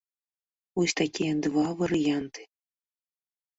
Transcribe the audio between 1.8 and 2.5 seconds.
варыянты.